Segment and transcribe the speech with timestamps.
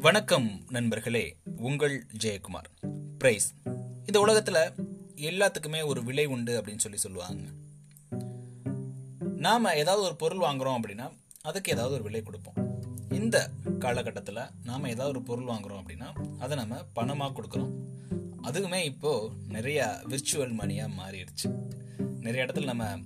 [0.00, 2.88] வணக்கம் நண்பர்களே உங்கள் ஜெயக்குமார்.
[3.18, 3.54] பிரைஸ்
[4.06, 4.80] இந்த உலகத்துல
[5.14, 7.42] எல்லாத்துக்குமே ஒரு விலை உண்டு அப்படின்னு சொல்லி சொல்லுவாங்க.
[9.36, 12.82] நாம ஏதாவது ஒரு பொருள் வாங்குறோம் அப்படின்னா அதுக்கு ஏதாவது ஒரு விலை கொடுப்போம்.
[13.10, 17.72] இந்த காலகட்டத்தில் நாம் ஏதாவது ஒரு பொருள் வாங்குறோம் அப்படின்னா அதை நம்ம பணமாக கொடுக்குறோம்.
[18.42, 21.58] அதுவுமே இப்போது நிறையா விர்ச்சுவல் மணியாக மாறிடுச்சு.
[22.20, 22.98] நிறைய இடத்துல நம்ம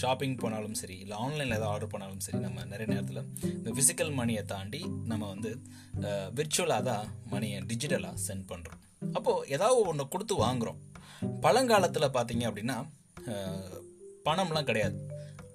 [0.00, 3.22] ஷாப்பிங் போனாலும் சரி இல்லை ஆன்லைனில் ஏதாவது ஆர்டர் பண்ணாலும் சரி நம்ம நிறைய நேரத்தில்
[3.58, 4.80] இந்த ஃபிசிக்கல் மணியை தாண்டி
[5.10, 5.50] நம்ம வந்து
[6.38, 8.80] விர்ச்சுவலாக தான் மணியை டிஜிட்டலாக சென்ட் பண்ணுறோம்
[9.14, 10.80] அப்போது ஏதாவது ஒன்று கொடுத்து வாங்குகிறோம்
[11.46, 12.76] பழங்காலத்தில் பார்த்தீங்க அப்படின்னா
[14.26, 14.96] பணம்லாம் கிடையாது.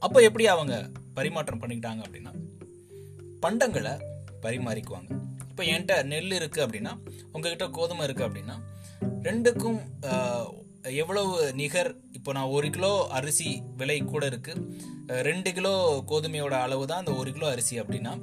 [0.05, 0.75] அப்போ எப்படி அவங்க
[1.17, 2.33] பரிமாற்றம் பண்ணிக்கிட்டாங்க அப்படின்னா
[3.43, 3.93] பண்டங்களை
[4.43, 5.11] பரிமாறிக்குவாங்க.
[5.49, 6.93] இப்போ என்கிட்ட நெல் இருக்குது அப்படின்னா
[7.33, 8.55] உங்ககிட்ட கோதுமை இருக்குது அப்படின்னா
[9.27, 9.79] ரெண்டுக்கும்
[11.01, 11.91] எவ்வளவு நிகர்
[12.25, 14.61] இப்போ நான் ஒரு கிலோ அரிசி விலை கூட இருக்குது
[15.27, 15.73] ரெண்டு கிலோ
[16.11, 18.13] கோதுமையோட அளவு தான் அந்த ஒரு கிலோ அரிசி அப்படின்னா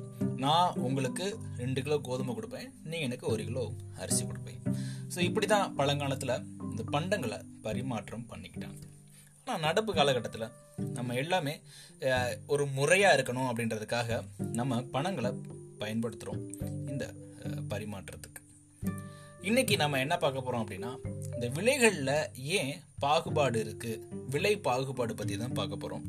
[0.44, 1.26] நான் உங்களுக்கு
[1.60, 3.62] ரெண்டு கிலோ கோதுமை கொடுப்பேன் நீங்கள் எனக்கு ஒரு கிலோ
[4.04, 4.58] அரிசி கொடுப்பேன்.
[5.12, 6.34] ஸோ இப்படி தான் பழங்காலத்தில்
[6.70, 8.82] இந்த பண்டங்களை பரிமாற்றம் பண்ணிக்கிட்டாங்க.
[9.46, 10.48] ஆனால் நடப்பு காலகட்டத்தில்
[10.98, 11.54] நம்ம எல்லாமே
[12.54, 14.20] ஒரு முறையாக இருக்கணும் அப்படின்றதுக்காக
[14.60, 15.32] நம்ம பணங்களை
[15.84, 16.42] பயன்படுத்துகிறோம்
[16.92, 17.04] இந்த
[17.74, 18.42] பரிமாற்றத்துக்கு.
[19.50, 20.92] இன்னைக்கு நம்ம என்ன பார்க்க போகிறோம் அப்படின்னா
[21.42, 22.10] இந்த விலைகளில்
[22.56, 26.04] ஏன் பாகுபாடு இருக்குது விலை பாகுபாடு பற்றி தான் பார்க்க போகிறோம்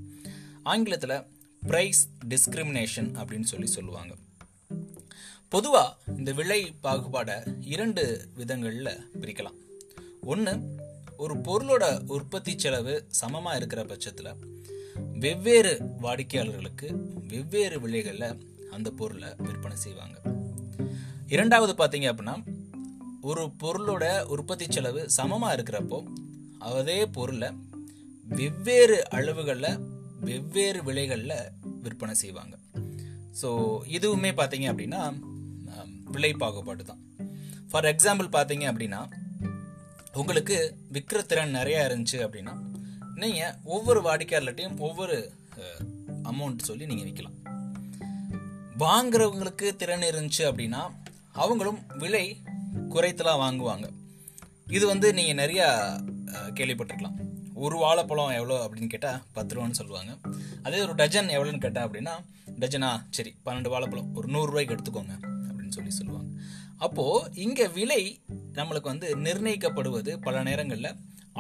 [0.72, 1.14] ஆங்கிலத்தில்
[1.70, 4.14] ப்ரைஸ் டிஸ்கிரிமினேஷன் அப்படின்னு சொல்லி சொல்லுவாங்க.
[5.50, 7.38] பொதுவாக இந்த விலை பாகுபாடை
[7.74, 8.04] இரண்டு
[8.40, 9.58] விதங்களில் பிரிக்கலாம்.
[10.34, 10.54] ஒன்று
[11.18, 11.84] ஒரு பொருளோட
[12.18, 14.32] உற்பத்தி செலவு சமமாக இருக்கிற பட்சத்தில்
[15.26, 15.76] வெவ்வேறு
[16.06, 16.90] வாடிக்கையாளர்களுக்கு
[17.34, 18.30] வெவ்வேறு விலைகளில்
[18.78, 20.18] அந்த பொருளை விற்பனை செய்வாங்க.
[21.28, 22.38] இரண்டாவது பார்த்தீங்க அப்படின்னா
[23.30, 26.00] ஒரு பொருளோட உற்பத்தி செலவு சமமாக இருக்கிறப்போ
[26.70, 27.50] அதே பொருளை
[28.28, 29.80] வெவ்வேறு அளவுகளில்
[30.28, 31.38] வெவ்வேறு விலைகளில்
[31.84, 32.56] விற்பனை செய்வாங்க.
[33.42, 33.50] ஸோ
[33.98, 35.02] இதுவுமே பார்த்தீங்க அப்படின்னா
[36.16, 37.02] விலை பாகுபாடு தான்.
[37.70, 39.02] ஃபார் எக்ஸாம்பிள் பார்த்தீங்க அப்படின்னா
[40.22, 40.58] உங்களுக்கு
[40.96, 42.54] விற்கிற திறன் நிறையா இருந்துச்சு அப்படின்னா
[43.22, 45.18] நீங்கள் ஒவ்வொரு வாடிக்கையாளர்கிட்டையும் ஒவ்வொரு
[46.32, 47.38] அமௌண்ட் சொல்லி நீங்கள் விற்கலாம்.
[48.84, 50.82] வாங்குறவங்களுக்கு திறன் இருந்துச்சு அப்படின்னா
[51.44, 52.26] அவங்களும் விலை
[52.94, 53.88] குறைத்தலாம் வாங்குவாங்க.
[54.78, 55.68] இது வந்து நீங்கள் நிறையா
[56.58, 57.18] கேள்விப்பட்டிருக்கலாம்.
[57.66, 60.12] ஒரு வாழைப்பழம் எவ்வளோ அப்படின்னு கேட்டால் பத்து ரூபான்னு சொல்லுவாங்க.
[60.66, 62.14] அதே ஒரு டஜன் எவ்வளோன்னு கேட்டால் அப்படின்னா
[62.62, 65.16] டஜனா சரி பன்னெண்டு வாழைப்பழம் ஒரு நூறுரூவாய்க்கு எடுத்துக்கோங்க
[65.48, 66.30] அப்படின்னு சொல்லி சொல்லுவாங்க.
[66.86, 68.02] அப்போது இங்கே விலை
[68.58, 70.92] நம்மளுக்கு வந்து நிர்ணயிக்கப்படுவது பல நேரங்களில்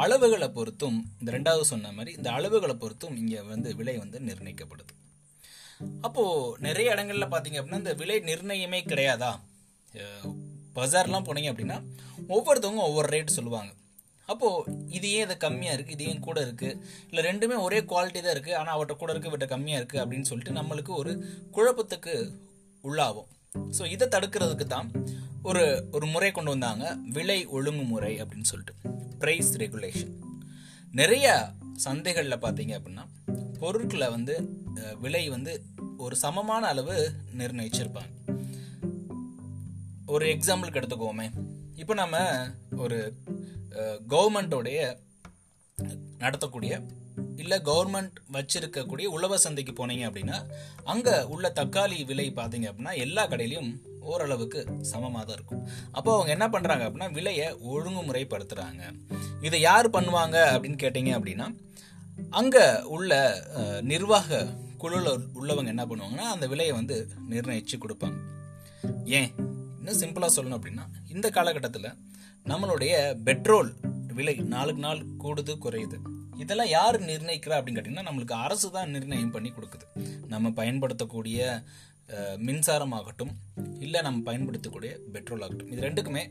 [0.04, 4.94] அளவுகளை பொறுத்தும் இந்த ரெண்டாவது சொன்ன மாதிரி இந்த அளவுகளை பொறுத்தும் இங்கே வந்து விலை வந்து நிர்ணயிக்கப்படுது.
[6.08, 9.32] அப்போது நிறைய இடங்களில் பார்த்தீங்க அப்படின்னா இந்த விலை நிர்ணயமே கிடையாதா?
[10.78, 11.78] பஜார்லாம் போனீங்க அப்படின்னா
[12.36, 13.72] ஒவ்வொருத்தவங்க ஒவ்வொரு ரேட் சொல்லுவாங்க.
[14.32, 16.78] அப்போது இது ஏன் இதை கம்மியாக இருக்குது இது ஏன் கூட இருக்குது
[17.10, 20.60] இல்லை ரெண்டுமே ஒரே குவாலிட்டி தான் இருக்குது ஆனால் அவட்ட கூட இருக்கு இவட்ட கம்மியாக இருக்குது அப்படின்னு சொல்லிட்டு
[20.60, 21.14] நம்மளுக்கு ஒரு
[21.56, 22.14] குழப்பத்துக்கு
[22.84, 23.30] உள்ளாகும்.
[23.78, 24.88] ஸோ இதை தடுக்கிறதுக்கு தான்
[25.50, 25.64] ஒரு
[25.96, 26.86] ஒரு முறை கொண்டு வந்தாங்க.
[27.18, 28.76] விலை ஒழுங்குமுறை அப்படின்னு சொல்லிட்டு.
[29.24, 30.16] ப்ரைஸ் ரெகுலேஷன்
[31.02, 31.28] நிறைய
[31.86, 33.06] சந்தைகளில் பார்த்தீங்க அப்படின்னா
[33.62, 34.36] பொருட்களை வந்து
[35.04, 35.54] விலை வந்து
[36.06, 36.96] ஒரு சமமான அளவு
[37.40, 38.12] நிர்ணயிச்சிருப்பாங்க.
[40.08, 41.32] ஒரு எக்ஸாம்பிளுக்கு எடுத்துக்கோமே
[41.78, 42.18] இப்போ நம்ம
[42.78, 43.16] ஒரு
[44.08, 44.98] கவர்மெண்ட்டோடைய
[46.20, 46.82] நடத்தக்கூடிய
[47.36, 50.46] இல்லை கவர்மெண்ட் வச்சிருக்கக்கூடிய உழவர் சந்தைக்கு போனீங்க அப்படின்னா
[50.84, 55.68] அங்கே உள்ள தக்காளி விலை பார்த்தீங்க அப்படின்னா எல்லா கடையிலையும் ஓரளவுக்கு சமமாக தான் இருக்கும்.
[55.92, 58.82] அப்போ அவங்க என்ன பண்ணுறாங்க அப்படின்னா விலையை ஒழுங்குமுறைப்படுத்துகிறாங்க
[59.42, 61.56] இதை யார் பண்ணுவாங்க அப்படின்னு கேட்டிங்க அப்படின்னா
[62.32, 63.42] அங்கே உள்ள
[63.82, 64.48] நிர்வாக
[64.78, 68.18] குழுல உள்ளவங்க என்ன பண்ணுவாங்கன்னா அந்த விலையை வந்து நிர்ணயித்து கொடுப்பாங்க.
[69.06, 69.53] ஏன்?
[69.84, 70.84] இன்னும் சிம்பிளாக சொல்லணும் அப்படின்னா
[71.14, 71.88] இந்த காலகட்டத்தில்
[72.52, 72.94] நம்மளுடைய
[73.28, 73.70] பெட்ரோல்
[74.18, 75.98] விலை நாளுக்கு நாள் கூடுது குறையுது.
[76.44, 79.86] இதெல்லாம் யார் நிர்ணயிக்கிறா அப்படின்னு கேட்டிங்கன்னா நம்மளுக்கு அரசு தான் நிர்ணயம் பண்ணி கொடுக்குது.
[80.34, 81.40] நம்ம பயன்படுத்தக்கூடிய
[82.48, 83.34] மின்சாரம் மின்சாரமாகட்டும்
[83.84, 85.70] இல்லை நம்ம பயன்படுத்தக்கூடிய பெட்ரோல் ஆகட்டும்.
[85.74, 86.24] இது ரெண்டுக்குமே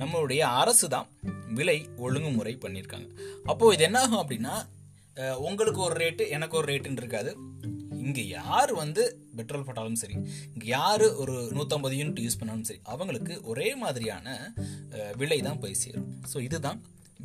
[0.00, 1.08] நம்மளுடைய அரசு தான்
[1.58, 3.08] விலை ஒழுங்குமுறை பண்ணியிருக்காங்க.
[3.50, 4.54] அப்போது இது என்ன ஆகும் அப்படின்னா
[5.48, 7.32] உங்களுக்கு ஒரு ரேட்டு எனக்கு ஒரு ரேட்டுன்னு இருக்காது.
[8.06, 9.02] இங்கே யார் வந்து
[9.38, 10.16] பெட்ரோல் போட்டாலும் சரி
[10.54, 14.36] இங்கே யார் ஒரு நூற்றம்பது யூனிட் யூஸ் பண்ணாலும் சரி அவங்களுக்கு ஒரே மாதிரியான
[15.20, 16.08] விலை தான் போய் சேரும்.
[16.32, 16.80] ஸோ இதுதான்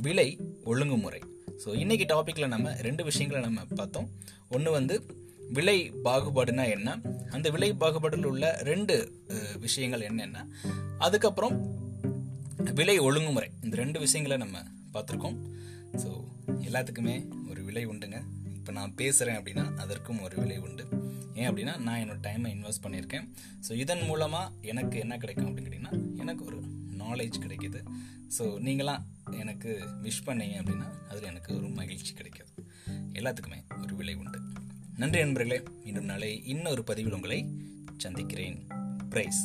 [0.06, 0.28] விலை
[0.72, 1.22] ஒழுங்குமுறை.
[1.64, 4.08] ஸோ இன்றைக்கி டாப்பிக்கில் நம்ம ரெண்டு விஷயங்களை நம்ம பார்த்தோம்.
[4.56, 4.96] ஒன்று வந்து
[5.58, 6.90] விலை பாகுபாடுனா என்ன?
[7.36, 8.96] அந்த விலை பாகுபாடில் உள்ள ரெண்டு
[9.66, 10.46] விஷயங்கள் என்னென்ன?
[11.06, 11.56] அதுக்கப்புறம்
[12.80, 13.50] விலை ஒழுங்குமுறை.
[13.66, 14.58] இந்த ரெண்டு விஷயங்களை நம்ம
[14.94, 15.38] பார்த்துருக்கோம்.
[16.04, 16.10] ஸோ
[16.68, 17.16] எல்லாத்துக்குமே
[17.52, 18.20] ஒரு விலை உண்டுங்க.
[18.72, 20.84] இப்போ நான் பேசுகிறேன் அப்படின்னா அதற்கும் ஒரு விலை உண்டு.
[21.34, 23.26] ஏன் அப்படின்னா நான் என்னோட டைமை இன்வெஸ்ட் பண்ணியிருக்கேன்.
[23.68, 26.60] ஸோ இதன் மூலமாக எனக்கு என்ன கிடைக்கும் அப்படின்னு கேட்டிங்கன்னா எனக்கு ஒரு
[27.02, 27.80] நாலேஜ் கிடைக்கிது.
[28.38, 29.72] ஸோ நீங்களாம் எனக்கு
[30.04, 32.52] விஷ் பண்ணீங்க அப்படின்னா அதில் எனக்கு ஒரு மகிழ்ச்சி கிடைக்கிது.
[33.14, 34.40] எல்லாத்துக்குமே ஒரு விலை உண்டு.
[34.98, 37.42] நன்றி நண்பர்களே மீண்டும் நாளை இன்னொரு பதிவில் உங்களை
[37.98, 38.68] சந்திக்கிறேன்.
[39.10, 39.44] பிரைஸ்